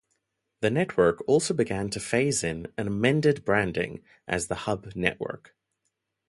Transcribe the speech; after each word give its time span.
The 0.61 0.71
network 0.71 1.23
also 1.27 1.53
began 1.53 1.91
to 1.91 1.99
phase 1.99 2.43
in 2.43 2.73
an 2.75 2.87
amended 2.87 3.45
branding 3.45 4.03
as 4.27 4.47
the 4.47 4.55
Hub 4.65 4.95
Network. 4.95 5.55